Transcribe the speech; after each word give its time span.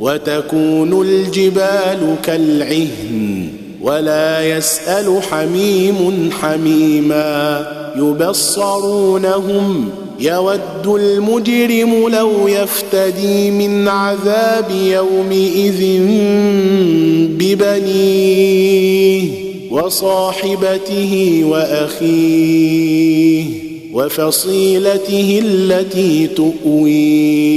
وتكون 0.00 1.02
الجبال 1.02 2.14
كالعهن 2.22 3.48
ولا 3.82 4.56
يسأل 4.56 5.22
حميم 5.30 6.30
حميما 6.40 7.66
يبصرونهم 7.96 9.88
يود 10.20 10.86
المجرم 10.86 12.08
لو 12.08 12.48
يفتدي 12.48 13.50
من 13.50 13.88
عذاب 13.88 14.70
يومئذ 14.70 16.00
ببنيه 17.38 19.30
وصاحبته 19.70 21.42
وأخيه 21.44 23.44
وفصيلته 23.92 25.40
التي 25.44 26.26
تؤويه 26.26 27.56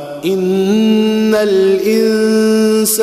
ان 0.25 1.35
الانسان 1.35 2.95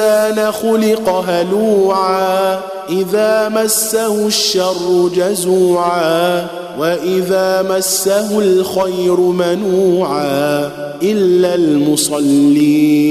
خلق 0.52 1.08
هلوعا 1.08 2.60
اذا 2.90 3.48
مسه 3.48 4.26
الشر 4.26 5.10
جزوعا 5.14 6.46
واذا 6.78 7.62
مسه 7.70 8.38
الخير 8.38 9.20
منوعا 9.20 10.70
الا 11.02 11.54
المصلين 11.54 13.08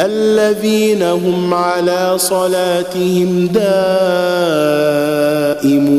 الذين 0.00 1.02
هم 1.02 1.54
على 1.54 2.14
صلاتهم 2.16 3.46
دائمون 5.64 5.98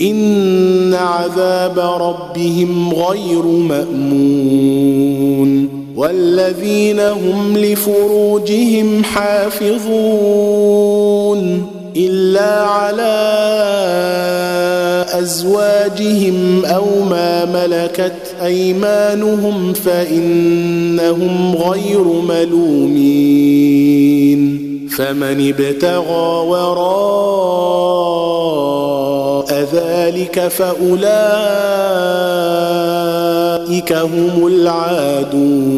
إن 0.00 0.94
عذاب 0.94 1.78
ربهم 1.78 2.94
غير 2.94 3.42
مأمون 3.68 4.96
والذين 5.96 7.00
هم 7.00 7.58
لفروجهم 7.58 9.04
حافظون 9.04 9.86
إلا 11.96 12.62
على 12.62 13.16
أزواجهم 15.18 16.64
أو 16.64 16.84
ما 17.10 17.44
ملكت 17.44 18.34
أيمانهم 18.44 19.72
فإنهم 19.72 21.56
غير 21.56 22.04
ملومين 22.28 23.46
فمن 24.96 25.48
ابتغى 25.48 26.46
وراء 26.48 28.25
ذلك 29.52 30.48
فاولئك 30.48 30.96
هم 33.92 34.46
العادون 34.46 35.76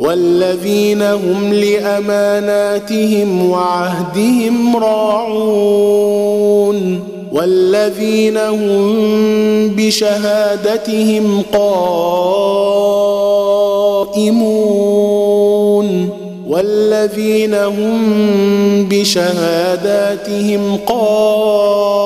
والذين 0.00 1.02
هم 1.02 1.52
لاماناتهم 1.52 3.50
وعهدهم 3.50 4.76
راعون 4.76 5.36
والذين 7.32 8.36
هم 8.36 8.96
بشهادتهم 9.76 11.42
قائمون 11.52 11.86
والذين 16.48 17.54
هم 17.54 18.88
بشهاداتهم 18.88 20.76
قائمون 20.86 22.05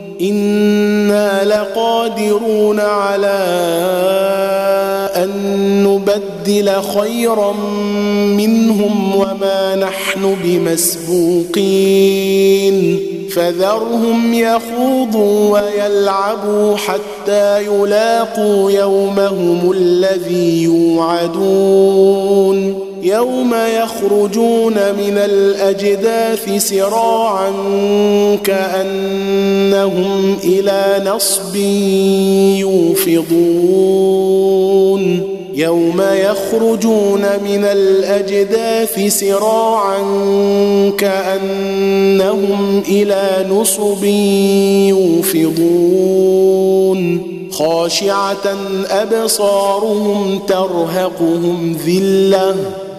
أنا 0.29 1.43
لقادرون 1.43 2.79
على 2.79 3.41
ان 5.15 5.31
نبدل 5.83 6.71
خيرا 6.81 7.53
منهم 8.37 9.15
وما 9.15 9.75
نحن 9.75 10.35
بمسبوقين 10.43 11.61
فذرهم 13.29 14.33
يخوضوا 14.33 15.59
ويلعبوا 15.59 16.77
حتى 16.77 17.65
يلاقوا 17.65 18.71
يومهم 18.71 19.71
الذي 19.71 20.63
يوعدون 20.63 22.11
يوم 23.03 23.55
يخرجون 23.83 24.73
من 24.73 25.17
الأجداث 25.17 26.67
سراعا 26.67 27.51
كأنهم 28.43 30.37
إلى 30.43 31.03
نصب 31.05 31.55
يوفضون. 32.55 34.51
يوم 35.55 36.01
يخرجون 36.01 37.21
من 37.21 37.63
الأجداث 37.63 39.19
سراعا 39.19 39.99
كأنهم 40.97 42.83
إلى 42.87 43.45
نصب 43.49 44.03
يوفضون. 44.89 46.51
خاشعة 47.51 48.57
أبصارهم 48.89 50.39
ترهقهم 50.47 51.77
ذلة. 51.87 52.55